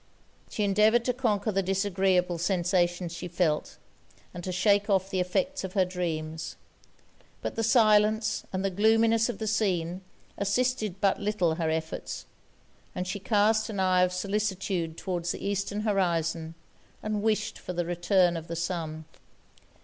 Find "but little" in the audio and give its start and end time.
11.01-11.53